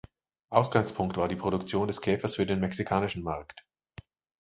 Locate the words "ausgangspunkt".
0.49-1.15